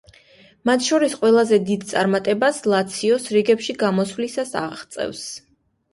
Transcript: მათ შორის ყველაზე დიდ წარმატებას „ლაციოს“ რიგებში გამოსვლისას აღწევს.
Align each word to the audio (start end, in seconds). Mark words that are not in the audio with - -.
მათ 0.69 0.85
შორის 0.85 1.11
ყველაზე 1.19 1.59
დიდ 1.67 1.85
წარმატებას 1.91 2.63
„ლაციოს“ 2.73 3.31
რიგებში 3.37 3.79
გამოსვლისას 3.85 4.55
აღწევს. 4.67 5.23